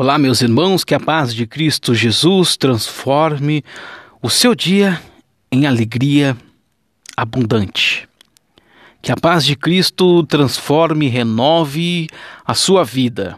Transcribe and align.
Olá, 0.00 0.16
meus 0.16 0.42
irmãos, 0.42 0.84
que 0.84 0.94
a 0.94 1.00
paz 1.00 1.34
de 1.34 1.44
Cristo 1.44 1.92
Jesus 1.92 2.56
transforme 2.56 3.64
o 4.22 4.30
seu 4.30 4.54
dia 4.54 5.02
em 5.50 5.66
alegria 5.66 6.36
abundante. 7.16 8.08
Que 9.02 9.10
a 9.10 9.16
paz 9.16 9.44
de 9.44 9.56
Cristo 9.56 10.22
transforme 10.22 11.06
e 11.06 11.08
renove 11.08 12.06
a 12.46 12.54
sua 12.54 12.84
vida. 12.84 13.36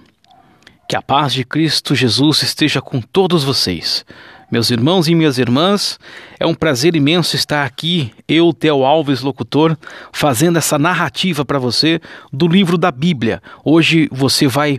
Que 0.87 0.95
a 0.95 1.01
paz 1.01 1.33
de 1.33 1.45
Cristo 1.45 1.95
Jesus 1.95 2.43
esteja 2.43 2.83
com 2.83 3.01
todos 3.01 3.43
vocês. 3.43 4.05
Meus 4.53 4.69
irmãos 4.69 5.09
e 5.09 5.15
minhas 5.15 5.39
irmãs, 5.39 5.99
é 6.39 6.47
um 6.47 6.55
prazer 6.55 6.95
imenso 6.95 7.37
estar 7.37 7.65
aqui, 7.65 8.13
eu, 8.29 8.53
Theo 8.53 8.85
Alves, 8.85 9.23
locutor, 9.23 9.79
fazendo 10.13 10.59
essa 10.59 10.79
narrativa 10.79 11.43
para 11.43 11.59
você 11.59 12.03
do 12.31 12.47
livro 12.47 12.77
da 12.77 12.91
Bíblia. 12.91 13.43
Hoje 13.65 14.11
você 14.13 14.47
vai 14.47 14.79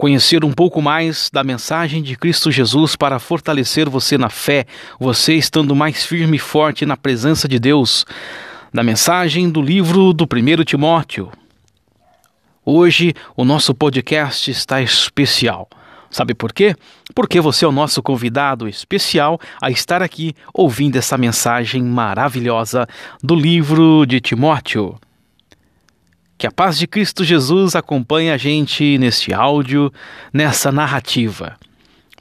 conhecer 0.00 0.46
um 0.46 0.50
pouco 0.50 0.80
mais 0.80 1.28
da 1.30 1.44
mensagem 1.44 2.02
de 2.02 2.16
Cristo 2.16 2.50
Jesus 2.50 2.96
para 2.96 3.18
fortalecer 3.18 3.86
você 3.86 4.16
na 4.16 4.30
fé, 4.30 4.64
você 4.98 5.34
estando 5.34 5.76
mais 5.76 6.06
firme 6.06 6.38
e 6.38 6.40
forte 6.40 6.86
na 6.86 6.96
presença 6.96 7.46
de 7.46 7.58
Deus, 7.58 8.06
da 8.72 8.82
mensagem 8.82 9.50
do 9.50 9.60
livro 9.60 10.14
do 10.14 10.24
1 10.24 10.64
Timóteo. 10.64 11.30
Hoje 12.64 13.12
o 13.36 13.44
nosso 13.44 13.74
podcast 13.74 14.50
está 14.50 14.80
especial. 14.80 15.68
Sabe 16.10 16.32
por 16.32 16.54
quê? 16.54 16.74
Porque 17.14 17.38
você 17.38 17.66
é 17.66 17.68
o 17.68 17.72
nosso 17.72 18.02
convidado 18.02 18.66
especial 18.66 19.38
a 19.60 19.70
estar 19.70 20.02
aqui 20.02 20.34
ouvindo 20.54 20.96
essa 20.96 21.18
mensagem 21.18 21.82
maravilhosa 21.82 22.88
do 23.22 23.34
livro 23.34 24.06
de 24.06 24.18
Timóteo. 24.18 24.98
Que 26.40 26.46
a 26.46 26.50
paz 26.50 26.78
de 26.78 26.86
Cristo 26.86 27.22
Jesus 27.22 27.76
acompanhe 27.76 28.30
a 28.30 28.38
gente 28.38 28.96
neste 28.96 29.30
áudio, 29.30 29.92
nessa 30.32 30.72
narrativa. 30.72 31.58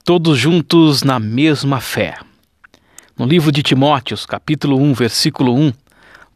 Todos 0.04 0.38
juntos 0.38 1.04
na 1.04 1.22
mesma 1.22 1.80
fé. 1.80 2.18
No 3.18 3.26
livro 3.26 3.50
de 3.50 3.64
Timóteos, 3.64 4.26
capítulo 4.26 4.76
1, 4.78 4.94
versículo 4.94 5.56
1, 5.56 5.72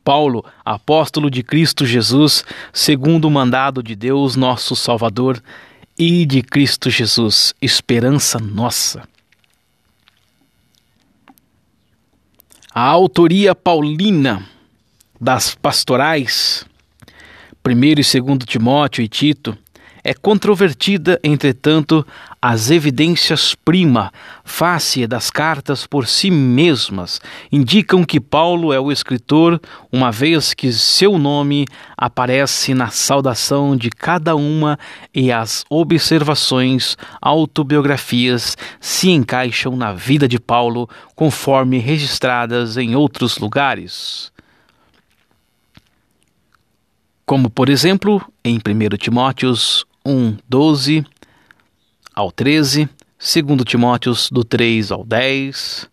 Paulo, 0.01 0.45
apóstolo 0.63 1.29
de 1.29 1.43
Cristo 1.43 1.85
Jesus, 1.85 2.45
segundo 2.71 3.25
o 3.25 3.31
mandado 3.31 3.83
de 3.83 3.97
Deus, 3.97 4.37
nosso 4.37 4.77
Salvador, 4.77 5.43
e 5.99 6.25
de 6.25 6.41
Cristo 6.41 6.89
Jesus, 6.89 7.53
esperança 7.61 8.39
nossa. 8.39 9.05
A 12.73 12.81
autoria 12.81 13.53
paulina 13.53 14.47
das 15.19 15.53
pastorais 15.53 16.65
Primeiro 17.63 18.01
e 18.01 18.03
segundo 18.03 18.45
Timóteo 18.45 19.01
e 19.01 19.07
Tito, 19.07 19.57
é 20.03 20.13
controvertida, 20.13 21.17
entretanto, 21.23 22.05
as 22.41 22.69
evidências 22.69 23.55
prima 23.55 24.11
facie 24.43 25.07
das 25.07 25.31
cartas 25.31 25.87
por 25.87 26.05
si 26.05 26.29
mesmas. 26.29 27.21
Indicam 27.49 28.03
que 28.03 28.19
Paulo 28.19 28.73
é 28.73 28.79
o 28.81 28.91
escritor, 28.91 29.61
uma 29.89 30.11
vez 30.11 30.53
que 30.53 30.73
seu 30.73 31.17
nome 31.17 31.65
aparece 31.97 32.73
na 32.73 32.89
saudação 32.89 33.77
de 33.77 33.89
cada 33.89 34.35
uma 34.35 34.77
e 35.15 35.31
as 35.31 35.63
observações 35.69 36.97
autobiografias 37.21 38.57
se 38.81 39.09
encaixam 39.09 39.77
na 39.77 39.93
vida 39.93 40.27
de 40.27 40.37
Paulo 40.37 40.89
conforme 41.15 41.77
registradas 41.77 42.75
em 42.75 42.93
outros 42.93 43.37
lugares 43.37 44.32
como 47.25 47.49
por 47.49 47.69
exemplo 47.69 48.21
em 48.43 48.57
1 48.57 48.97
Timóteos 48.97 49.85
1, 50.05 50.37
12 50.47 51.05
ao 52.13 52.31
13, 52.31 52.89
2 53.17 53.63
Timóteos 53.65 54.29
do 54.29 54.43
3 54.43 54.91
ao 54.91 55.03
10, 55.05 55.89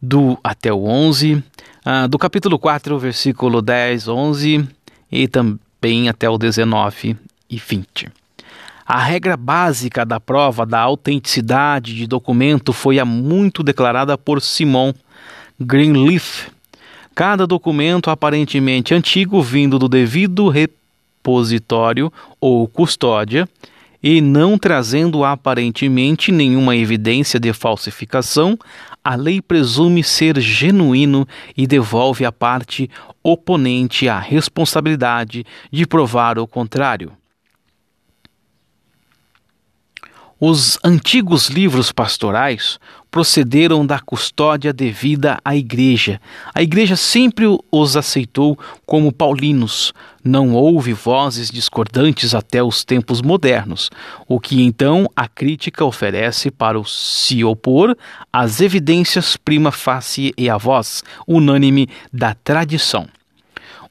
do 0.00 0.38
até 0.42 0.72
o 0.72 0.84
11, 0.84 1.34
uh, 1.34 2.08
do 2.08 2.18
capítulo 2.18 2.58
4, 2.58 2.98
versículo 2.98 3.60
10, 3.60 4.08
11 4.08 4.68
e 5.10 5.28
também 5.28 6.08
até 6.08 6.28
o 6.28 6.38
19 6.38 7.16
e 7.50 7.58
20. 7.58 8.08
A 8.86 8.98
regra 8.98 9.36
básica 9.36 10.04
da 10.04 10.20
prova 10.20 10.66
da 10.66 10.78
autenticidade 10.80 11.94
de 11.94 12.06
documento 12.06 12.72
foi 12.72 12.98
há 12.98 13.04
muito 13.04 13.62
declarada 13.62 14.16
por 14.16 14.42
Simon 14.42 14.92
Greenleaf 15.58 16.53
cada 17.14 17.46
documento 17.46 18.10
aparentemente 18.10 18.94
antigo 18.94 19.40
vindo 19.40 19.78
do 19.78 19.88
devido 19.88 20.48
repositório 20.48 22.12
ou 22.40 22.66
custódia 22.66 23.48
e 24.02 24.20
não 24.20 24.58
trazendo 24.58 25.24
aparentemente 25.24 26.30
nenhuma 26.30 26.76
evidência 26.76 27.40
de 27.40 27.52
falsificação, 27.52 28.58
a 29.02 29.14
lei 29.14 29.40
presume 29.40 30.02
ser 30.02 30.38
genuíno 30.40 31.26
e 31.56 31.66
devolve 31.66 32.24
à 32.24 32.32
parte 32.32 32.90
oponente 33.22 34.08
a 34.08 34.18
responsabilidade 34.18 35.46
de 35.70 35.86
provar 35.86 36.38
o 36.38 36.46
contrário. 36.46 37.12
Os 40.38 40.78
antigos 40.84 41.48
livros 41.48 41.90
pastorais 41.90 42.78
procederam 43.14 43.86
da 43.86 44.00
custódia 44.00 44.72
devida 44.72 45.38
à 45.44 45.54
Igreja. 45.54 46.20
A 46.52 46.60
Igreja 46.64 46.96
sempre 46.96 47.44
os 47.70 47.96
aceitou 47.96 48.58
como 48.84 49.12
paulinos. 49.12 49.92
Não 50.24 50.52
houve 50.52 50.92
vozes 50.92 51.48
discordantes 51.48 52.34
até 52.34 52.60
os 52.60 52.82
tempos 52.82 53.22
modernos, 53.22 53.88
o 54.26 54.40
que 54.40 54.60
então 54.60 55.08
a 55.14 55.28
crítica 55.28 55.84
oferece 55.84 56.50
para 56.50 56.76
o 56.76 56.84
se 56.84 57.44
opor 57.44 57.96
às 58.32 58.60
evidências 58.60 59.36
prima 59.36 59.70
facie 59.70 60.34
e 60.36 60.50
à 60.50 60.56
voz 60.56 61.04
unânime 61.24 61.88
da 62.12 62.34
tradição. 62.34 63.06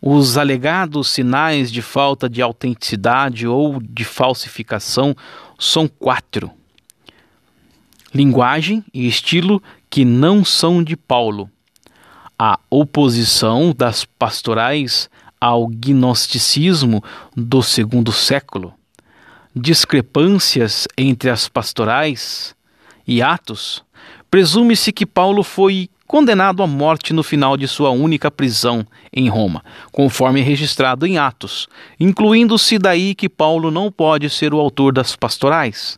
Os 0.01 0.38
alegados 0.38 1.09
sinais 1.09 1.72
de 1.72 1.81
falta 1.81 2.28
de 2.28 2.41
autenticidade 2.41 3.47
ou 3.47 3.81
de 3.81 4.03
falsificação 4.03 5.16
são 5.57 5.88
quatro: 5.88 6.51
linguagem 8.13 8.84
e 8.94 9.07
estilo 9.07 9.62
que 9.90 10.06
não 10.06 10.46
são 10.46 10.84
de 10.84 10.96
Paulo, 10.96 11.50
a 12.38 12.59
oposição 12.69 13.74
das 13.75 14.06
pastorais 14.06 15.09
ao 15.40 15.68
gnosticismo 15.68 17.03
do 17.35 17.62
segundo 17.62 18.12
século, 18.12 18.74
discrepâncias 19.56 20.88
entre 20.97 21.29
as 21.29 21.47
pastorais 21.50 22.56
e 23.07 23.22
Atos, 23.22 23.84
presume-se 24.31 24.91
que 24.91 25.06
Paulo 25.06 25.44
foi 25.44 25.90
condenado 26.07 26.62
à 26.62 26.68
morte 26.68 27.13
no 27.13 27.24
final 27.24 27.57
de 27.57 27.68
sua 27.68 27.90
única 27.90 28.30
prisão 28.30 28.85
em 29.12 29.30
Roma, 29.30 29.63
conforme 29.91 30.41
registrado 30.41 31.06
em 31.06 31.18
Atos, 31.18 31.68
incluindo-se 32.00 32.78
daí 32.78 33.16
que 33.16 33.28
Paulo 33.28 33.72
não 33.72 33.91
pode 33.91 34.30
ser 34.30 34.53
o 34.53 34.59
autor 34.59 34.94
das 34.94 35.16
pastorais. 35.16 35.97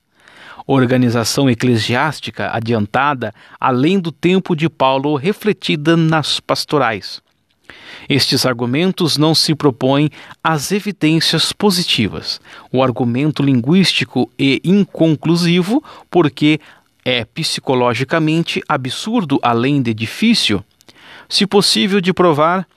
Organização 0.68 1.50
eclesiástica 1.50 2.50
adiantada 2.52 3.34
além 3.60 4.00
do 4.00 4.12
tempo 4.12 4.56
de 4.56 4.68
Paulo 4.68 5.16
refletida 5.16 5.96
nas 5.96 6.40
pastorais. 6.40 7.22
Estes 8.10 8.46
argumentos 8.46 9.18
não 9.18 9.34
se 9.34 9.56
propõem 9.56 10.10
às 10.44 10.72
evidências 10.72 11.52
positivas. 11.52 12.40
O 12.72 12.84
argumento 12.84 13.42
linguístico 13.42 14.30
é 14.40 14.60
inconclusivo 14.64 15.84
porque 16.10 16.60
é 17.04 17.24
psicologicamente 17.26 18.62
absurdo, 18.68 19.40
além 19.42 19.82
de 19.82 19.94
difícil. 19.94 20.64
Se 21.30 21.46
possível 21.46 22.02
de 22.02 22.14
provar, 22.14 22.68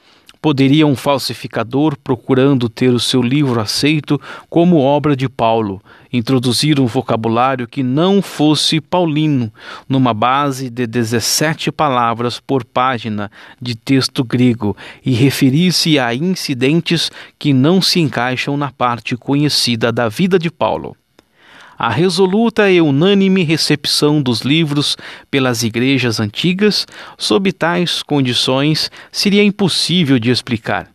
poderia 0.40 0.86
um 0.86 0.94
falsificador, 0.96 1.96
procurando 2.02 2.68
ter 2.68 2.90
o 2.90 3.00
seu 3.00 3.20
livro 3.20 3.60
aceito 3.60 4.20
como 4.48 4.78
obra 4.78 5.16
de 5.16 5.28
Paulo, 5.28 5.82
introduzir 6.12 6.80
um 6.80 6.86
vocabulário 6.86 7.66
que 7.66 7.82
não 7.82 8.22
fosse 8.22 8.80
paulino, 8.80 9.52
numa 9.88 10.14
base 10.14 10.70
de 10.70 10.86
17 10.86 11.70
palavras 11.72 12.40
por 12.40 12.64
página 12.64 13.30
de 13.60 13.74
texto 13.74 14.24
grego, 14.24 14.76
e 15.04 15.12
referir-se 15.12 15.98
a 15.98 16.14
incidentes 16.14 17.10
que 17.38 17.52
não 17.52 17.82
se 17.82 18.00
encaixam 18.00 18.56
na 18.56 18.70
parte 18.70 19.16
conhecida 19.16 19.92
da 19.92 20.08
vida 20.08 20.38
de 20.38 20.50
Paulo 20.50 20.96
a 21.78 21.88
resoluta 21.88 22.68
e 22.68 22.80
unânime 22.80 23.44
recepção 23.44 24.20
dos 24.20 24.40
livros 24.40 24.96
pelas 25.30 25.62
igrejas 25.62 26.18
antigas, 26.18 26.84
sob 27.16 27.52
tais 27.52 28.02
condições, 28.02 28.90
seria 29.12 29.44
impossível 29.44 30.18
de 30.18 30.30
explicar. 30.30 30.90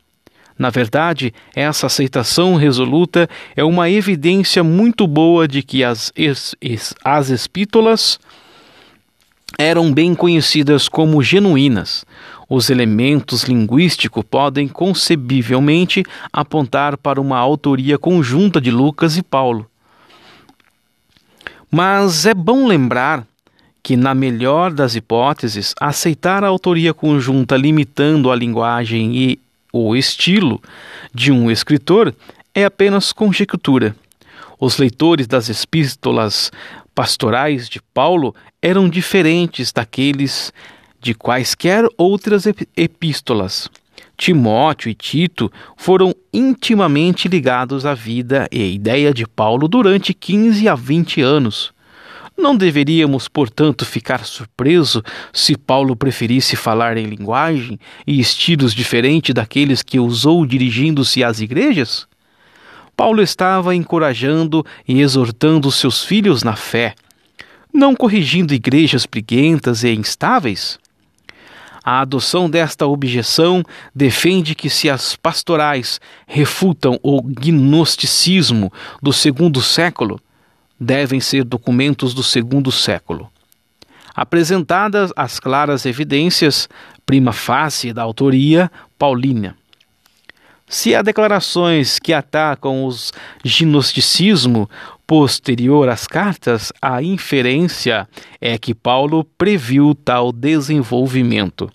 Na 0.60 0.70
verdade, 0.70 1.34
essa 1.56 1.88
aceitação 1.88 2.56
resoluta 2.56 3.30
é 3.56 3.64
uma 3.64 3.90
evidência 3.90 4.64
muito 4.64 5.08
boa 5.08 5.48
de 5.48 5.64
que 5.64 5.84
as, 5.84 6.12
es, 6.16 6.54
es, 6.62 6.94
as 7.04 7.30
espítolas 7.30 8.20
eram 9.58 9.92
bem 9.92 10.14
conhecidas 10.14 10.90
como 10.90 11.24
genuínas. 11.24 12.06
Os 12.50 12.70
elementos 12.70 13.44
linguísticos 13.44 14.24
podem 14.30 14.68
concebivelmente 14.68 16.04
apontar 16.32 16.98
para 16.98 17.22
uma 17.22 17.38
autoria 17.38 17.98
conjunta 17.98 18.60
de 18.60 18.70
Lucas 18.70 19.18
e 19.18 19.24
Paulo. 19.24 19.68
Mas 21.76 22.28
é 22.28 22.36
bom 22.36 22.68
lembrar 22.68 23.26
que, 23.82 23.98
na 23.98 24.14
melhor 24.14 24.72
das 24.72 24.96
hipóteses, 24.96 25.74
aceitar 25.82 26.44
a 26.44 26.48
autoria 26.48 26.94
conjunta 26.94 27.58
limitando 27.58 28.30
a 28.30 28.36
linguagem 28.36 29.18
e 29.18 29.40
o 29.74 29.96
estilo 29.96 30.62
de 31.12 31.32
um 31.32 31.50
escritor 31.50 32.14
é 32.54 32.64
apenas 32.64 33.12
conjectura. 33.12 33.96
Os 34.60 34.78
leitores 34.78 35.26
das 35.26 35.50
epístolas 35.50 36.52
pastorais 36.94 37.68
de 37.68 37.82
Paulo 37.92 38.36
eram 38.62 38.88
diferentes 38.88 39.72
daqueles 39.72 40.54
de 41.02 41.16
quaisquer 41.16 41.86
outras 41.98 42.44
epístolas. 42.78 43.68
Timóteo 44.18 44.90
e 44.90 44.94
Tito 44.94 45.52
foram 45.76 46.14
intimamente 46.34 47.28
ligados 47.28 47.86
à 47.86 47.94
vida 47.94 48.48
e 48.52 48.74
ideia 48.74 49.14
de 49.14 49.28
Paulo 49.28 49.68
durante 49.68 50.14
15 50.14 50.68
a 50.68 50.76
20 50.76 51.22
anos. 51.22 51.74
Não 52.38 52.56
deveríamos, 52.56 53.28
portanto, 53.28 53.86
ficar 53.86 54.26
surpreso 54.26 55.04
se 55.32 55.56
Paulo 55.56 55.96
preferisse 55.96 56.56
falar 56.56 56.98
em 56.98 57.06
linguagem 57.06 57.80
e 58.08 58.20
estilos 58.20 58.74
diferentes 58.74 59.34
daqueles 59.34 59.84
que 59.84 60.00
usou 60.00 60.46
dirigindo-se 60.46 61.24
às 61.24 61.40
igrejas? 61.40 62.08
Paulo 62.96 63.22
estava 63.22 63.76
encorajando 63.76 64.66
e 64.88 65.02
exortando 65.02 65.72
seus 65.72 66.04
filhos 66.04 66.44
na 66.44 66.56
fé, 66.56 66.96
não 67.74 67.96
corrigindo 67.96 68.54
igrejas 68.54 69.06
briguentas 69.06 69.84
e 69.84 69.94
instáveis. 69.94 70.80
A 71.84 72.00
adoção 72.00 72.50
desta 72.50 72.88
objeção 72.88 73.62
defende 73.94 74.56
que, 74.56 74.70
se 74.70 74.90
as 74.90 75.18
pastorais 75.18 76.00
refutam 76.26 76.98
o 77.04 77.22
gnosticismo 77.22 78.72
do 79.02 79.12
segundo 79.12 79.62
século, 79.62 80.20
devem 80.80 81.20
ser 81.20 81.44
documentos 81.44 82.14
do 82.14 82.24
segundo 82.24 82.72
século. 82.72 83.30
Apresentadas 84.16 85.12
as 85.16 85.40
claras 85.40 85.86
evidências, 85.86 86.70
prima 87.06 87.34
facie 87.34 87.92
da 87.92 88.04
autoria 88.04 88.72
paulina. 88.98 89.58
Se 90.68 90.96
há 90.96 91.02
declarações 91.02 92.00
que 92.00 92.14
atacam 92.14 92.88
o 92.88 92.96
gnosticismo 93.44 94.70
posterior 95.14 95.90
às 95.90 96.08
cartas, 96.08 96.74
a 96.82 97.04
inferência 97.04 98.10
é 98.42 98.58
que 98.58 98.74
Paulo 98.74 99.24
previu 99.38 99.94
tal 99.94 100.32
desenvolvimento. 100.32 101.72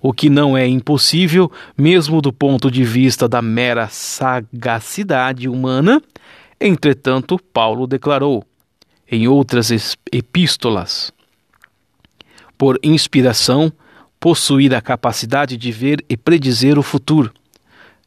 O 0.00 0.10
que 0.10 0.30
não 0.30 0.56
é 0.56 0.66
impossível, 0.66 1.52
mesmo 1.76 2.22
do 2.22 2.32
ponto 2.32 2.70
de 2.70 2.82
vista 2.82 3.28
da 3.28 3.42
mera 3.42 3.88
sagacidade 3.88 5.50
humana, 5.50 6.00
entretanto, 6.58 7.38
Paulo 7.52 7.86
declarou, 7.86 8.42
em 9.06 9.28
outras 9.28 9.70
epístolas, 10.10 11.12
por 12.56 12.78
inspiração, 12.82 13.70
possuir 14.18 14.74
a 14.74 14.80
capacidade 14.80 15.58
de 15.58 15.70
ver 15.70 16.02
e 16.08 16.16
predizer 16.16 16.78
o 16.78 16.82
futuro 16.82 17.30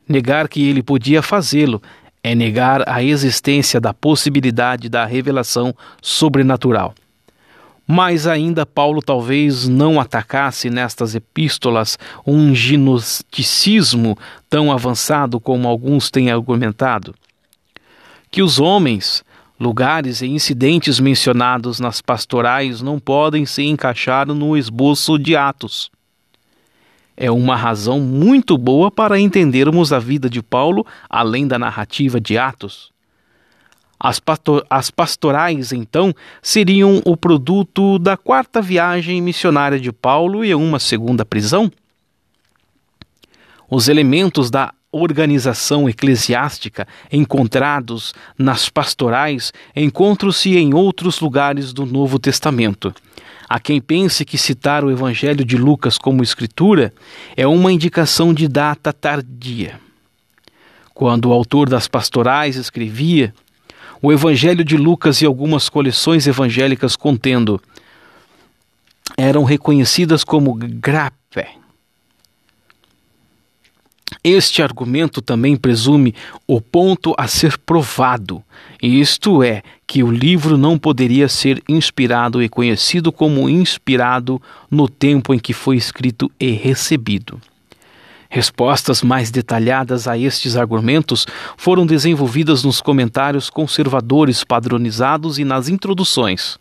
Negar 0.07 0.47
que 0.47 0.67
ele 0.67 0.83
podia 0.83 1.21
fazê-lo 1.21 1.81
é 2.25 2.33
negar 2.33 2.89
a 2.89 3.03
existência 3.03 3.79
da 3.79 3.93
possibilidade 3.93 4.89
da 4.89 5.05
revelação 5.05 5.75
sobrenatural. 6.01 6.95
Mas 7.85 8.25
ainda 8.25 8.65
Paulo 8.65 8.99
talvez 8.99 9.67
não 9.67 9.99
atacasse 9.99 10.71
nestas 10.71 11.13
epístolas 11.13 11.99
um 12.25 12.51
gnosticismo 12.51 14.17
tão 14.49 14.71
avançado 14.71 15.39
como 15.39 15.67
alguns 15.67 16.09
têm 16.09 16.31
argumentado. 16.31 17.13
Que 18.31 18.41
os 18.41 18.59
homens, 18.59 19.23
lugares 19.59 20.23
e 20.23 20.25
incidentes 20.25 20.99
mencionados 20.99 21.79
nas 21.79 22.01
pastorais 22.01 22.81
não 22.81 22.97
podem 22.97 23.45
se 23.45 23.61
encaixar 23.61 24.25
no 24.25 24.57
esboço 24.57 25.19
de 25.19 25.35
Atos 25.35 25.91
é 27.17 27.31
uma 27.31 27.55
razão 27.55 27.99
muito 27.99 28.57
boa 28.57 28.91
para 28.91 29.19
entendermos 29.19 29.93
a 29.93 29.99
vida 29.99 30.29
de 30.29 30.41
Paulo 30.41 30.85
além 31.09 31.47
da 31.47 31.57
narrativa 31.57 32.19
de 32.19 32.37
Atos. 32.37 32.93
As, 33.99 34.19
pastor 34.19 34.65
as 34.69 34.91
pastorais, 34.91 35.71
então, 35.71 36.13
seriam 36.41 37.01
o 37.05 37.15
produto 37.15 37.97
da 37.97 38.17
quarta 38.17 38.61
viagem 38.61 39.21
missionária 39.21 39.79
de 39.79 39.91
Paulo 39.91 40.43
e 40.43 40.53
uma 40.53 40.79
segunda 40.79 41.25
prisão? 41.25 41.71
Os 43.69 43.87
elementos 43.87 44.51
da 44.51 44.73
organização 44.91 45.89
eclesiástica 45.89 46.87
encontrados 47.11 48.13
nas 48.37 48.69
pastorais 48.69 49.51
encontram-se 49.75 50.57
em 50.57 50.73
outros 50.73 51.19
lugares 51.19 51.73
do 51.73 51.85
Novo 51.85 52.19
Testamento. 52.19 52.93
Há 53.47 53.59
quem 53.59 53.79
pense 53.79 54.25
que 54.25 54.37
citar 54.37 54.83
o 54.83 54.91
Evangelho 54.91 55.45
de 55.45 55.57
Lucas 55.57 55.97
como 55.97 56.23
escritura 56.23 56.91
é 57.37 57.45
uma 57.45 57.71
indicação 57.71 58.33
de 58.33 58.47
data 58.47 58.91
tardia. 58.91 59.79
Quando 60.93 61.29
o 61.29 61.33
autor 61.33 61.69
das 61.69 61.87
pastorais 61.87 62.55
escrevia, 62.55 63.33
o 64.01 64.11
Evangelho 64.11 64.63
de 64.63 64.77
Lucas 64.77 65.21
e 65.21 65.25
algumas 65.25 65.69
coleções 65.69 66.25
evangélicas 66.25 66.95
contendo 66.95 67.61
eram 69.17 69.43
reconhecidas 69.43 70.23
como 70.23 70.53
grape. 70.53 71.64
Este 74.23 74.61
argumento 74.61 75.21
também 75.21 75.55
presume 75.55 76.13
o 76.47 76.61
ponto 76.61 77.13
a 77.17 77.27
ser 77.27 77.57
provado, 77.57 78.43
isto 78.81 79.41
é, 79.41 79.63
que 79.87 80.03
o 80.03 80.11
livro 80.11 80.57
não 80.57 80.77
poderia 80.77 81.27
ser 81.27 81.61
inspirado 81.67 82.41
e 82.41 82.49
conhecido 82.49 83.11
como 83.11 83.49
inspirado 83.49 84.41
no 84.69 84.87
tempo 84.87 85.33
em 85.33 85.39
que 85.39 85.53
foi 85.53 85.75
escrito 85.75 86.31
e 86.39 86.51
recebido. 86.51 87.41
Respostas 88.29 89.01
mais 89.01 89.31
detalhadas 89.31 90.07
a 90.07 90.17
estes 90.17 90.55
argumentos 90.55 91.25
foram 91.57 91.85
desenvolvidas 91.85 92.63
nos 92.63 92.81
comentários 92.81 93.49
conservadores 93.49 94.43
padronizados 94.43 95.39
e 95.39 95.45
nas 95.45 95.69
introduções. 95.69 96.57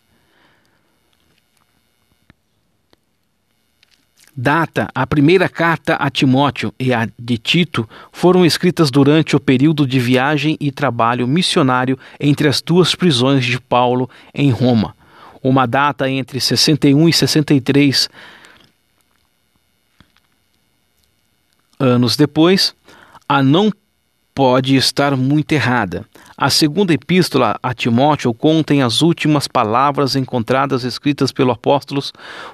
Data, 4.37 4.89
a 4.95 5.07
primeira 5.07 5.49
carta 5.49 5.95
a 5.95 6.11
Timóteo 6.11 6.75
e 6.79 6.93
a 6.93 7.09
de 7.19 7.39
Tito 7.39 7.89
foram 8.13 8.45
escritas 8.45 8.91
durante 8.91 9.37
o 9.37 9.41
período 9.41 9.87
de 9.87 9.99
viagem 10.01 10.57
e 10.61 10.73
trabalho 10.73 11.27
missionário 11.27 11.99
entre 12.19 12.49
as 12.49 12.61
duas 12.61 12.95
prisões 12.95 13.45
de 13.45 13.61
Paulo 13.61 14.11
em 14.35 14.51
Roma, 14.51 14.95
uma 15.43 15.67
data 15.67 16.11
entre 16.11 16.41
61 16.41 17.09
e 17.09 17.13
63 17.13 18.09
anos 21.79 22.17
depois, 22.17 22.75
a 23.29 23.43
não 23.43 23.71
pode 24.35 24.75
estar 24.75 25.17
muito 25.17 25.53
errada. 25.53 26.05
A 26.37 26.51
segunda 26.51 26.93
epístola 26.93 27.57
a 27.63 27.73
Timóteo 27.73 28.35
contém 28.35 28.83
as 28.83 29.01
últimas 29.01 29.47
palavras 29.47 30.17
encontradas 30.17 30.83
escritas 30.83 31.31
pelo 31.31 31.53
apóstolo, 31.53 32.03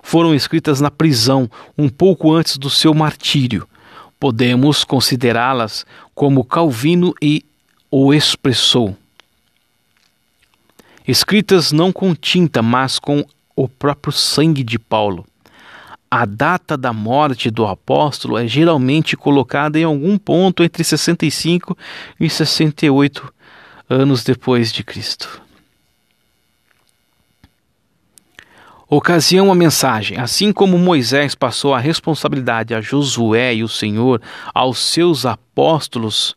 foram 0.02 0.34
escritas 0.34 0.80
na 0.80 0.90
prisão, 0.90 1.50
um 1.78 1.88
pouco 1.88 2.32
antes 2.32 2.58
do 2.58 2.68
seu 2.68 2.92
martírio. 2.92 3.66
Podemos 4.18 4.84
considerá-las 4.84 5.87
como 6.14 6.44
Calvino 6.44 7.14
e 7.22 7.42
o 7.90 8.12
expressou. 8.12 8.94
Escritas 11.08 11.72
não 11.72 11.90
com 11.90 12.14
tinta, 12.14 12.60
mas 12.60 12.99
com 12.99 13.25
o 13.56 13.66
próprio 13.66 14.12
sangue 14.12 14.62
de 14.62 14.78
Paulo. 14.78 15.26
A 16.10 16.24
data 16.24 16.76
da 16.76 16.92
morte 16.92 17.50
do 17.50 17.64
apóstolo 17.64 18.36
é 18.36 18.44
geralmente 18.44 19.16
colocada 19.16 19.78
em 19.78 19.84
algum 19.84 20.18
ponto 20.18 20.64
entre 20.64 20.82
65 20.82 21.78
e 22.18 22.28
68 22.28 23.32
anos 23.88 24.24
depois 24.24 24.72
de 24.72 24.82
Cristo. 24.82 25.40
Ocasião 28.88 29.52
a 29.52 29.54
mensagem. 29.54 30.18
Assim 30.18 30.52
como 30.52 30.76
Moisés 30.76 31.36
passou 31.36 31.72
a 31.72 31.78
responsabilidade 31.78 32.74
a 32.74 32.80
Josué 32.80 33.54
e 33.54 33.62
o 33.62 33.68
Senhor 33.68 34.20
aos 34.52 34.80
seus 34.80 35.24
apóstolos, 35.24 36.34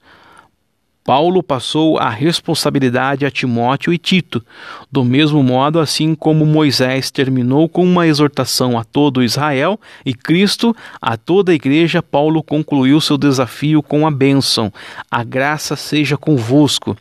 Paulo 1.03 1.43
passou 1.43 1.97
a 1.97 2.09
responsabilidade 2.09 3.25
a 3.25 3.31
Timóteo 3.31 3.91
e 3.91 3.97
Tito. 3.97 4.43
Do 4.89 5.03
mesmo 5.03 5.43
modo, 5.43 5.79
assim 5.79 6.15
como 6.15 6.45
Moisés 6.45 7.11
terminou 7.11 7.67
com 7.67 7.83
uma 7.83 8.07
exortação 8.07 8.79
a 8.79 8.85
todo 8.85 9.23
Israel 9.23 9.79
e 10.05 10.13
Cristo 10.13 10.73
a 11.01 11.17
toda 11.17 11.51
a 11.51 11.55
igreja, 11.55 12.01
Paulo 12.01 12.41
concluiu 12.41 13.01
seu 13.01 13.17
desafio 13.17 13.83
com 13.83 14.07
a 14.07 14.11
bênção: 14.11 14.71
A 15.11 15.23
graça 15.23 15.75
seja 15.75 16.17
convosco 16.17 16.97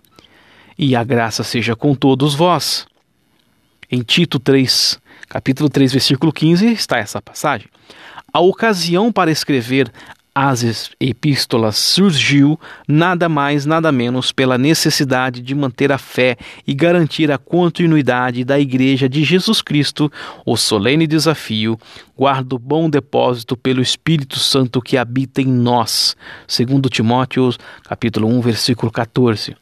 e 0.77 0.97
a 0.97 1.05
graça 1.05 1.45
seja 1.45 1.77
com 1.77 1.95
todos 1.95 2.35
vós. 2.35 2.87
Em 3.89 4.03
Tito 4.03 4.39
3, 4.41 4.99
capítulo 5.29 5.69
3, 5.69 5.93
versículo 5.93 6.33
15, 6.33 6.73
está 6.73 6.97
essa 6.97 7.23
passagem. 7.23 7.69
A 8.33 8.41
ocasião 8.41 9.13
para 9.13 9.31
escrever 9.31 9.93
as 10.35 10.91
epístolas 10.99 11.77
surgiu 11.77 12.59
nada 12.89 13.29
mais, 13.29 13.67
nada 13.67 13.93
menos 13.93 14.33
pela 14.33 14.57
necessidade 14.57 15.43
de 15.43 15.55
manter 15.55 15.93
a 15.93 15.99
fé 15.99 16.37
e 16.67 16.73
garantir 16.73 17.31
a 17.31 17.37
continuidade 17.37 18.43
da 18.43 18.59
Igreja 18.59 19.09
de 19.09 19.25
Jesus 19.25 19.61
Cristo, 19.61 20.11
o 20.47 20.57
solene 20.57 21.07
desafio, 21.07 21.79
guarda 22.17 22.55
o 22.55 22.59
bom 22.59 22.89
depósito 22.89 23.57
pelo 23.57 23.83
Espírito 23.83 24.39
Santo 24.39 24.81
que 24.81 24.97
habita 24.97 25.43
em 25.43 25.47
nós. 25.47 26.17
Segundo 26.47 26.89
Timóteo, 26.89 27.51
capítulo 27.85 28.27
1, 28.29 28.41
versículo 28.41 28.91
14. 28.91 29.55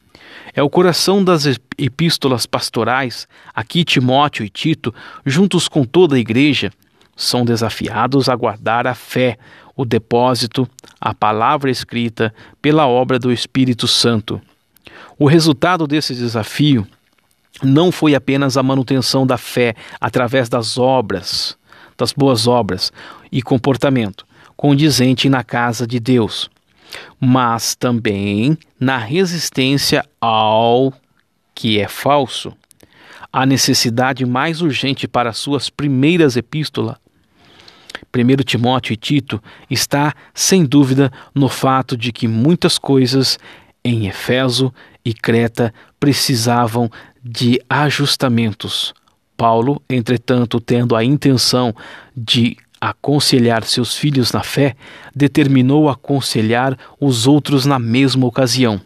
É 0.54 0.62
o 0.62 0.70
coração 0.70 1.22
das 1.22 1.46
epístolas 1.76 2.46
pastorais, 2.46 3.26
aqui 3.52 3.84
Timóteo 3.84 4.44
e 4.44 4.48
Tito, 4.48 4.94
juntos 5.26 5.66
com 5.66 5.84
toda 5.84 6.14
a 6.14 6.18
igreja, 6.18 6.70
são 7.16 7.44
desafiados 7.44 8.28
a 8.28 8.34
guardar 8.34 8.86
a 8.86 8.94
fé, 8.94 9.36
o 9.80 9.84
depósito, 9.86 10.68
a 11.00 11.14
palavra 11.14 11.70
escrita 11.70 12.34
pela 12.60 12.86
obra 12.86 13.18
do 13.18 13.32
Espírito 13.32 13.88
Santo. 13.88 14.38
O 15.18 15.26
resultado 15.26 15.86
desse 15.86 16.14
desafio 16.14 16.86
não 17.62 17.90
foi 17.90 18.14
apenas 18.14 18.58
a 18.58 18.62
manutenção 18.62 19.26
da 19.26 19.38
fé 19.38 19.74
através 19.98 20.50
das 20.50 20.76
obras, 20.76 21.56
das 21.96 22.12
boas 22.12 22.46
obras 22.46 22.92
e 23.32 23.40
comportamento 23.40 24.26
condizente 24.54 25.30
na 25.30 25.42
casa 25.42 25.86
de 25.86 25.98
Deus, 25.98 26.50
mas 27.18 27.74
também 27.74 28.58
na 28.78 28.98
resistência 28.98 30.04
ao 30.20 30.92
que 31.54 31.80
é 31.80 31.88
falso. 31.88 32.52
A 33.32 33.46
necessidade 33.46 34.26
mais 34.26 34.60
urgente 34.60 35.08
para 35.08 35.32
suas 35.32 35.70
primeiras 35.70 36.36
epístolas 36.36 36.96
1 38.14 38.42
Timóteo 38.44 38.92
e 38.92 38.96
Tito 38.96 39.42
está, 39.68 40.14
sem 40.34 40.64
dúvida, 40.64 41.12
no 41.34 41.48
fato 41.48 41.96
de 41.96 42.12
que 42.12 42.26
muitas 42.26 42.78
coisas 42.78 43.38
em 43.84 44.06
Efeso 44.06 44.72
e 45.04 45.14
Creta 45.14 45.72
precisavam 45.98 46.90
de 47.22 47.60
ajustamentos. 47.68 48.94
Paulo, 49.36 49.82
entretanto, 49.88 50.60
tendo 50.60 50.94
a 50.94 51.04
intenção 51.04 51.74
de 52.16 52.56
aconselhar 52.80 53.62
seus 53.64 53.94
filhos 53.94 54.32
na 54.32 54.42
fé, 54.42 54.74
determinou 55.14 55.88
aconselhar 55.88 56.76
os 56.98 57.26
outros 57.26 57.66
na 57.66 57.78
mesma 57.78 58.26
ocasião. 58.26 58.80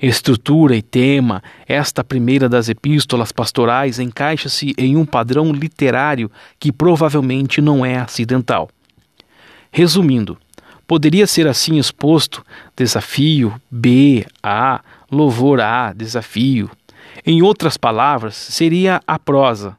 Estrutura 0.00 0.76
e 0.76 0.82
tema, 0.82 1.42
esta 1.66 2.04
primeira 2.04 2.48
das 2.48 2.68
epístolas 2.68 3.32
pastorais 3.32 3.98
encaixa-se 3.98 4.74
em 4.78 4.96
um 4.96 5.04
padrão 5.04 5.52
literário 5.52 6.30
que 6.58 6.70
provavelmente 6.70 7.60
não 7.60 7.84
é 7.84 7.96
acidental. 7.96 8.68
Resumindo, 9.70 10.38
poderia 10.86 11.26
ser 11.26 11.46
assim 11.46 11.78
exposto: 11.78 12.44
desafio 12.76 13.54
B, 13.70 14.24
A, 14.42 14.80
louvor 15.10 15.60
A, 15.60 15.92
desafio. 15.92 16.70
Em 17.24 17.42
outras 17.42 17.76
palavras, 17.76 18.34
seria 18.36 19.00
a 19.06 19.18
prosa, 19.18 19.76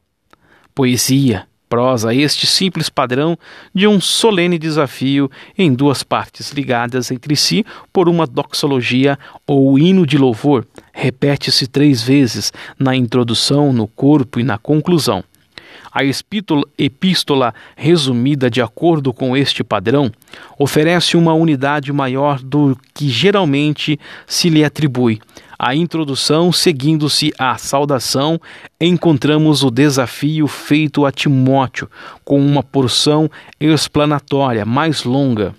poesia, 0.74 1.46
prosa 1.70 2.12
este 2.12 2.48
simples 2.48 2.88
padrão 2.88 3.38
de 3.72 3.86
um 3.86 4.00
solene 4.00 4.58
desafio 4.58 5.30
em 5.56 5.72
duas 5.72 6.02
partes 6.02 6.50
ligadas 6.50 7.12
entre 7.12 7.36
si 7.36 7.64
por 7.92 8.08
uma 8.08 8.26
doxologia 8.26 9.16
ou 9.46 9.78
hino 9.78 10.04
de 10.04 10.18
louvor, 10.18 10.66
repete-se 10.92 11.68
três 11.68 12.02
vezes 12.02 12.52
na 12.76 12.96
introdução, 12.96 13.72
no 13.72 13.86
corpo 13.86 14.40
e 14.40 14.42
na 14.42 14.58
conclusão. 14.58 15.22
A 15.92 16.02
epístola 16.78 17.54
resumida 17.76 18.50
de 18.50 18.60
acordo 18.60 19.12
com 19.12 19.36
este 19.36 19.62
padrão 19.62 20.10
oferece 20.58 21.16
uma 21.16 21.34
unidade 21.34 21.92
maior 21.92 22.40
do 22.40 22.76
que 22.94 23.08
geralmente 23.08 23.98
se 24.26 24.48
lhe 24.48 24.64
atribui, 24.64 25.20
a 25.62 25.74
introdução, 25.74 26.50
seguindo-se 26.50 27.34
a 27.38 27.54
saudação, 27.58 28.40
encontramos 28.80 29.62
o 29.62 29.70
desafio 29.70 30.46
feito 30.46 31.04
a 31.04 31.12
Timóteo, 31.12 31.86
com 32.24 32.40
uma 32.40 32.62
porção 32.62 33.30
explanatória 33.60 34.64
mais 34.64 35.04
longa. 35.04 35.54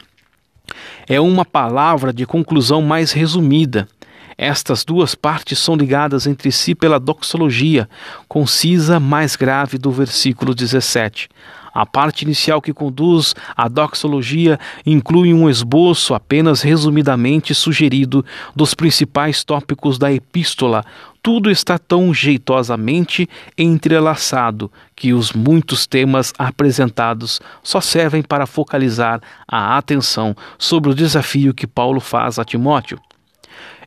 É 1.08 1.22
uma 1.22 1.46
palavra 1.46 2.12
de 2.12 2.26
conclusão 2.26 2.82
mais 2.82 3.12
resumida. 3.12 3.88
Estas 4.36 4.84
duas 4.84 5.14
partes 5.14 5.60
são 5.60 5.76
ligadas 5.76 6.26
entre 6.26 6.52
si 6.52 6.74
pela 6.74 7.00
doxologia, 7.00 7.88
concisa 8.28 9.00
mais 9.00 9.36
grave 9.36 9.78
do 9.78 9.92
versículo 9.92 10.56
17. 10.56 11.30
A 11.74 11.86
parte 11.86 12.24
inicial 12.24 12.62
que 12.62 12.74
conduz 12.74 13.34
à 13.56 13.68
doxologia 13.68 14.60
inclui 14.86 15.34
um 15.34 15.50
esboço 15.50 16.14
apenas 16.14 16.62
resumidamente 16.62 17.56
sugerido 17.56 18.26
dos 18.56 18.74
principais 18.74 19.44
tópicos 19.44 19.98
da 19.98 20.12
epístola. 20.12 20.84
Tudo 21.24 21.50
está 21.50 21.78
tão 21.78 22.14
jeitosamente 22.14 23.30
entrelaçado 23.58 24.72
que 24.96 25.14
os 25.14 25.32
muitos 25.32 25.88
temas 25.88 26.34
apresentados 26.38 27.40
só 27.64 27.80
servem 27.80 28.22
para 28.22 28.46
focalizar 28.46 29.22
a 29.48 29.78
atenção 29.78 30.36
sobre 30.58 30.90
o 30.90 30.96
desafio 30.96 31.54
que 31.54 31.68
Paulo 31.68 32.00
faz 32.00 32.38
a 32.38 32.44
Timóteo. 32.44 33.00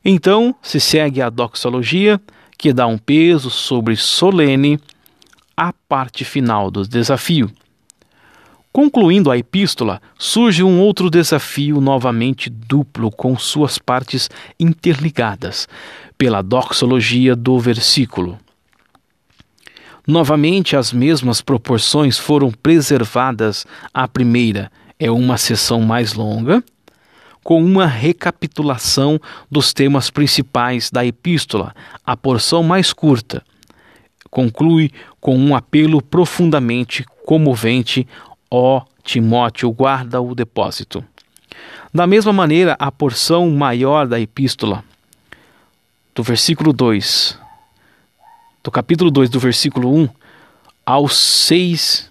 Então 0.03 0.55
se 0.61 0.79
segue 0.79 1.21
a 1.21 1.29
doxologia, 1.29 2.21
que 2.57 2.71
dá 2.71 2.87
um 2.87 2.97
peso 2.97 3.49
sobre 3.49 3.95
solene 3.95 4.79
a 5.57 5.73
parte 5.87 6.23
final 6.23 6.71
do 6.71 6.87
desafio. 6.87 7.51
Concluindo 8.75 9.31
a 9.31 9.37
epístola, 9.37 10.01
surge 10.19 10.61
um 10.61 10.81
outro 10.81 11.09
desafio 11.09 11.79
novamente 11.79 12.49
duplo, 12.49 13.09
com 13.09 13.39
suas 13.39 13.77
partes 13.77 14.29
interligadas, 14.59 15.65
pela 16.17 16.41
doxologia 16.41 17.37
do 17.37 17.57
versículo. 17.57 18.37
Novamente, 20.05 20.75
as 20.75 20.91
mesmas 20.91 21.39
proporções 21.39 22.17
foram 22.19 22.51
preservadas 22.51 23.65
à 23.93 24.09
primeira. 24.09 24.69
É 24.99 25.09
uma 25.09 25.37
sessão 25.37 25.79
mais 25.79 26.13
longa, 26.13 26.61
com 27.45 27.63
uma 27.63 27.85
recapitulação 27.85 29.17
dos 29.49 29.71
temas 29.71 30.09
principais 30.09 30.91
da 30.91 31.05
epístola, 31.05 31.73
a 32.05 32.17
porção 32.17 32.61
mais 32.61 32.91
curta. 32.91 33.41
Conclui 34.29 34.91
com 35.21 35.37
um 35.37 35.55
apelo 35.55 36.01
profundamente 36.01 37.05
comovente 37.25 38.05
Ó 38.57 38.85
Timóteo, 39.03 39.69
guarda 39.69 40.21
o 40.21 40.33
depósito. 40.33 41.03
Da 41.93 42.07
mesma 42.07 42.31
maneira, 42.31 42.77
a 42.79 42.89
porção 42.89 43.49
maior 43.49 44.07
da 44.07 44.17
epístola, 44.17 44.81
do 46.15 46.23
versículo 46.23 46.71
2, 46.71 47.37
do 48.63 48.71
capítulo 48.71 49.11
2, 49.11 49.29
do 49.29 49.41
versículo 49.41 49.93
1 49.93 50.09
ao 50.85 51.09
6, 51.09 52.09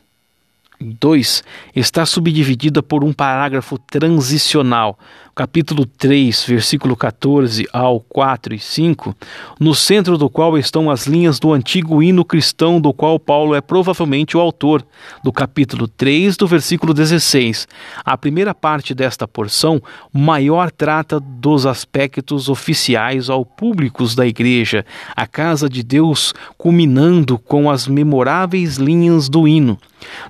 2, 0.78 1.44
está 1.74 2.04
subdividida 2.04 2.82
por 2.82 3.02
um 3.02 3.10
parágrafo 3.14 3.78
transicional 3.78 4.98
capítulo 5.34 5.84
3, 5.84 6.44
versículo 6.44 6.96
14 6.96 7.66
ao 7.72 7.98
4 7.98 8.54
e 8.54 8.58
5, 8.58 9.16
no 9.58 9.74
centro 9.74 10.16
do 10.16 10.30
qual 10.30 10.56
estão 10.56 10.88
as 10.88 11.08
linhas 11.08 11.40
do 11.40 11.52
antigo 11.52 12.00
hino 12.00 12.24
cristão 12.24 12.80
do 12.80 12.92
qual 12.92 13.18
Paulo 13.18 13.52
é 13.54 13.60
provavelmente 13.60 14.36
o 14.36 14.40
autor, 14.40 14.86
do 15.24 15.32
capítulo 15.32 15.88
3, 15.88 16.36
do 16.36 16.46
versículo 16.46 16.94
16. 16.94 17.66
A 18.04 18.16
primeira 18.16 18.54
parte 18.54 18.94
desta 18.94 19.26
porção 19.26 19.82
maior 20.12 20.70
trata 20.70 21.18
dos 21.18 21.66
aspectos 21.66 22.48
oficiais 22.48 23.28
ou 23.28 23.44
públicos 23.44 24.14
da 24.14 24.24
igreja, 24.24 24.86
a 25.16 25.26
casa 25.26 25.68
de 25.68 25.82
Deus, 25.82 26.32
culminando 26.56 27.38
com 27.38 27.68
as 27.68 27.88
memoráveis 27.88 28.76
linhas 28.76 29.28
do 29.28 29.48
hino. 29.48 29.78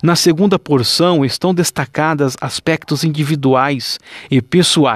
Na 0.03 0.15
segunda 0.15 0.57
porção 0.57 1.25
estão 1.25 1.53
destacadas 1.53 2.37
aspectos 2.41 3.03
individuais 3.03 3.99
e 4.31 4.41
pessoais 4.41 4.94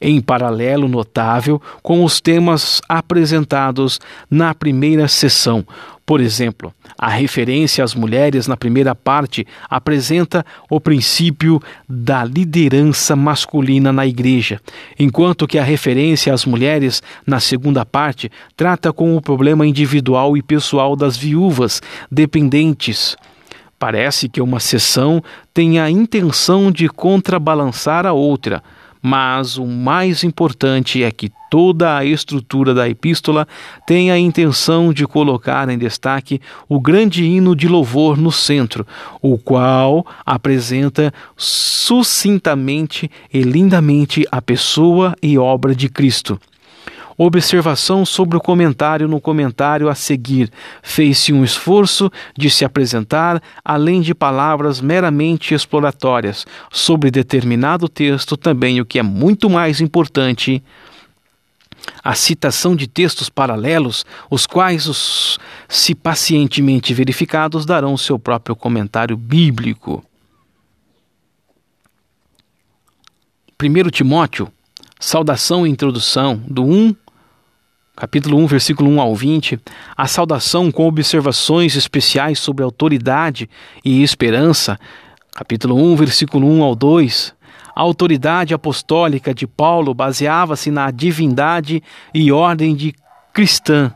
em 0.00 0.20
paralelo 0.20 0.88
notável 0.88 1.60
com 1.82 2.04
os 2.04 2.20
temas 2.20 2.80
apresentados 2.88 4.00
na 4.30 4.54
primeira 4.54 5.08
sessão. 5.08 5.64
Por 6.04 6.20
exemplo, 6.20 6.74
a 6.98 7.08
referência 7.08 7.84
às 7.84 7.94
mulheres 7.94 8.48
na 8.48 8.56
primeira 8.56 8.96
parte 8.96 9.46
apresenta 9.68 10.44
o 10.68 10.80
princípio 10.80 11.62
da 11.88 12.24
liderança 12.24 13.14
masculina 13.14 13.92
na 13.92 14.04
igreja, 14.04 14.60
enquanto 14.98 15.46
que 15.46 15.56
a 15.56 15.62
referência 15.62 16.34
às 16.34 16.44
mulheres 16.44 17.00
na 17.24 17.38
segunda 17.38 17.86
parte 17.86 18.30
trata 18.56 18.92
com 18.92 19.16
o 19.16 19.22
problema 19.22 19.64
individual 19.64 20.36
e 20.36 20.42
pessoal 20.42 20.96
das 20.96 21.16
viúvas 21.16 21.80
dependentes. 22.10 23.16
Parece 23.78 24.28
que 24.28 24.42
uma 24.42 24.58
sessão 24.58 25.22
tem 25.54 25.78
a 25.78 25.88
intenção 25.88 26.72
de 26.72 26.88
contrabalançar 26.88 28.04
a 28.04 28.12
outra 28.12 28.62
mas 29.02 29.56
o 29.56 29.66
mais 29.66 30.24
importante 30.24 31.02
é 31.02 31.10
que 31.10 31.30
toda 31.50 31.96
a 31.96 32.04
estrutura 32.04 32.72
da 32.72 32.88
epístola 32.88 33.46
tem 33.86 34.10
a 34.10 34.18
intenção 34.18 34.92
de 34.92 35.06
colocar 35.06 35.68
em 35.68 35.76
destaque 35.76 36.40
o 36.68 36.80
grande 36.80 37.24
hino 37.24 37.56
de 37.56 37.66
louvor 37.66 38.16
no 38.16 38.30
centro, 38.30 38.86
o 39.20 39.36
qual 39.36 40.06
apresenta 40.24 41.12
sucintamente 41.36 43.10
e 43.32 43.42
lindamente 43.42 44.24
a 44.30 44.40
pessoa 44.40 45.16
e 45.22 45.36
obra 45.36 45.74
de 45.74 45.88
Cristo. 45.88 46.40
Observação 47.22 48.06
sobre 48.06 48.38
o 48.38 48.40
comentário 48.40 49.06
no 49.06 49.20
comentário 49.20 49.90
a 49.90 49.94
seguir. 49.94 50.50
Fez-se 50.82 51.34
um 51.34 51.44
esforço 51.44 52.10
de 52.34 52.48
se 52.48 52.64
apresentar, 52.64 53.42
além 53.62 54.00
de 54.00 54.14
palavras 54.14 54.80
meramente 54.80 55.52
exploratórias, 55.52 56.46
sobre 56.72 57.10
determinado 57.10 57.90
texto, 57.90 58.38
também 58.38 58.80
o 58.80 58.86
que 58.86 58.98
é 58.98 59.02
muito 59.02 59.50
mais 59.50 59.82
importante 59.82 60.62
a 62.02 62.14
citação 62.14 62.74
de 62.74 62.86
textos 62.86 63.28
paralelos, 63.28 64.06
os 64.30 64.46
quais, 64.46 64.86
os, 64.86 65.38
se 65.68 65.94
pacientemente 65.94 66.94
verificados, 66.94 67.66
darão 67.66 67.98
seu 67.98 68.18
próprio 68.18 68.56
comentário 68.56 69.14
bíblico. 69.14 70.02
1 73.62 73.90
Timóteo, 73.90 74.50
saudação 74.98 75.66
e 75.66 75.70
introdução, 75.70 76.42
do 76.48 76.64
1 76.64 76.94
capítulo 78.00 78.38
1, 78.38 78.46
versículo 78.46 78.90
1 78.92 78.98
ao 78.98 79.14
20, 79.14 79.60
a 79.94 80.06
saudação 80.06 80.72
com 80.72 80.88
observações 80.88 81.76
especiais 81.76 82.38
sobre 82.38 82.64
autoridade 82.64 83.46
e 83.84 84.02
esperança, 84.02 84.80
capítulo 85.34 85.76
1, 85.76 85.96
versículo 85.96 86.48
1 86.48 86.62
ao 86.62 86.74
2. 86.74 87.34
A 87.76 87.80
autoridade 87.82 88.54
apostólica 88.54 89.34
de 89.34 89.46
Paulo 89.46 89.92
baseava-se 89.92 90.70
na 90.70 90.90
divindade 90.90 91.82
e 92.14 92.32
ordem 92.32 92.74
de 92.74 92.94
cristã, 93.34 93.92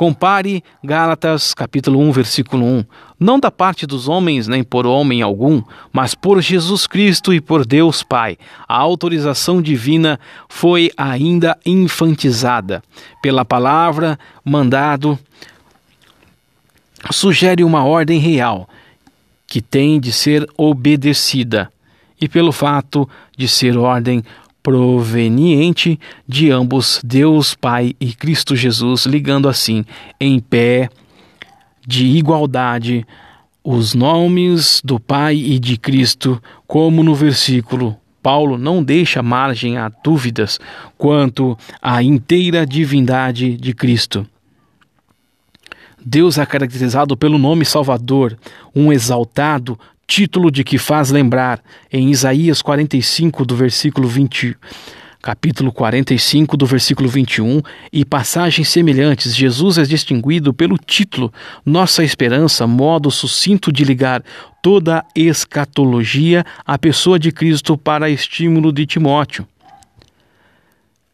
Compare 0.00 0.64
Gálatas 0.82 1.52
capítulo 1.52 2.00
1, 2.00 2.12
versículo 2.12 2.64
1. 2.64 2.84
Não 3.20 3.38
da 3.38 3.50
parte 3.50 3.86
dos 3.86 4.08
homens, 4.08 4.48
nem 4.48 4.64
por 4.64 4.86
homem 4.86 5.20
algum, 5.20 5.62
mas 5.92 6.14
por 6.14 6.40
Jesus 6.40 6.86
Cristo 6.86 7.34
e 7.34 7.38
por 7.38 7.66
Deus 7.66 8.02
Pai. 8.02 8.38
A 8.66 8.78
autorização 8.78 9.60
divina 9.60 10.18
foi 10.48 10.90
ainda 10.96 11.54
infantizada. 11.66 12.82
Pela 13.20 13.44
palavra, 13.44 14.18
mandado, 14.42 15.18
sugere 17.10 17.62
uma 17.62 17.84
ordem 17.84 18.18
real 18.18 18.66
que 19.46 19.60
tem 19.60 20.00
de 20.00 20.14
ser 20.14 20.48
obedecida. 20.56 21.70
E 22.18 22.26
pelo 22.26 22.52
fato 22.52 23.06
de 23.36 23.46
ser 23.46 23.76
ordem 23.76 24.24
proveniente 24.62 25.98
de 26.26 26.50
ambos, 26.50 27.00
Deus 27.04 27.54
Pai 27.54 27.94
e 28.00 28.12
Cristo 28.12 28.54
Jesus, 28.54 29.06
ligando 29.06 29.48
assim 29.48 29.84
em 30.20 30.38
pé 30.38 30.88
de 31.86 32.06
igualdade 32.06 33.06
os 33.62 33.94
nomes 33.94 34.80
do 34.84 34.98
Pai 34.98 35.36
e 35.36 35.58
de 35.58 35.76
Cristo, 35.76 36.42
como 36.66 37.02
no 37.02 37.14
versículo 37.14 37.96
Paulo 38.22 38.58
não 38.58 38.82
deixa 38.82 39.22
margem 39.22 39.78
a 39.78 39.88
dúvidas 39.88 40.58
quanto 40.96 41.56
à 41.80 42.02
inteira 42.02 42.66
divindade 42.66 43.56
de 43.56 43.72
Cristo. 43.74 44.26
Deus 46.04 46.38
é 46.38 46.46
caracterizado 46.46 47.16
pelo 47.16 47.38
nome 47.38 47.64
Salvador, 47.64 48.38
um 48.74 48.92
exaltado, 48.92 49.78
título 50.10 50.50
de 50.50 50.64
que 50.64 50.76
faz 50.76 51.12
lembrar 51.12 51.62
em 51.92 52.10
Isaías 52.10 52.60
45 52.60 53.44
do 53.44 53.54
versículo 53.54 54.08
20, 54.08 54.56
capítulo 55.22 55.70
45 55.70 56.56
do 56.56 56.66
versículo 56.66 57.08
21 57.08 57.62
e 57.92 58.04
passagens 58.04 58.68
semelhantes, 58.68 59.36
Jesus 59.36 59.78
é 59.78 59.84
distinguido 59.84 60.52
pelo 60.52 60.76
título 60.76 61.32
Nossa 61.64 62.02
Esperança, 62.02 62.66
modo 62.66 63.08
sucinto 63.08 63.70
de 63.72 63.84
ligar 63.84 64.24
toda 64.60 64.98
a 64.98 65.04
escatologia 65.14 66.44
à 66.66 66.76
pessoa 66.76 67.16
de 67.16 67.30
Cristo 67.30 67.78
para 67.78 68.10
estímulo 68.10 68.72
de 68.72 68.86
Timóteo. 68.86 69.46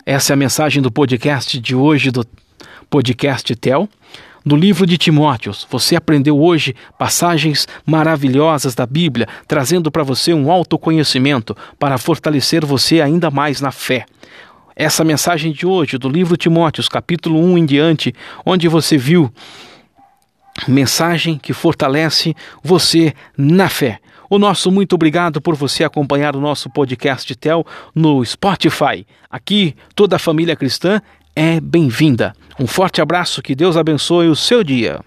Essa 0.06 0.32
é 0.32 0.34
a 0.34 0.38
mensagem 0.38 0.80
do 0.80 0.90
podcast 0.90 1.60
de 1.60 1.74
hoje 1.74 2.10
do 2.10 2.26
podcast 2.88 3.54
Tel. 3.56 3.90
No 4.46 4.54
livro 4.54 4.86
de 4.86 4.96
Timóteos, 4.96 5.66
você 5.68 5.96
aprendeu 5.96 6.40
hoje 6.40 6.72
passagens 6.96 7.66
maravilhosas 7.84 8.76
da 8.76 8.86
Bíblia, 8.86 9.26
trazendo 9.48 9.90
para 9.90 10.04
você 10.04 10.32
um 10.32 10.52
autoconhecimento 10.52 11.56
para 11.80 11.98
fortalecer 11.98 12.64
você 12.64 13.00
ainda 13.00 13.28
mais 13.28 13.60
na 13.60 13.72
fé. 13.72 14.06
Essa 14.76 15.02
mensagem 15.02 15.50
de 15.50 15.66
hoje, 15.66 15.98
do 15.98 16.08
livro 16.08 16.36
Timóteos, 16.36 16.88
capítulo 16.88 17.40
1 17.40 17.58
em 17.58 17.66
diante, 17.66 18.14
onde 18.44 18.68
você 18.68 18.96
viu 18.96 19.32
mensagem 20.68 21.36
que 21.38 21.52
fortalece 21.52 22.32
você 22.62 23.14
na 23.36 23.68
fé. 23.68 23.98
O 24.30 24.38
nosso 24.38 24.70
muito 24.70 24.92
obrigado 24.92 25.40
por 25.40 25.56
você 25.56 25.82
acompanhar 25.82 26.36
o 26.36 26.40
nosso 26.40 26.70
podcast 26.70 27.34
Tel 27.34 27.66
no 27.92 28.24
Spotify. 28.24 29.04
Aqui, 29.28 29.74
toda 29.96 30.14
a 30.14 30.20
família 30.20 30.54
cristã 30.54 31.02
é 31.36 31.60
bem-vinda. 31.60 32.32
Um 32.58 32.66
forte 32.66 33.02
abraço, 33.02 33.42
que 33.42 33.54
Deus 33.54 33.76
abençoe 33.76 34.28
o 34.28 34.34
seu 34.34 34.64
dia. 34.64 35.00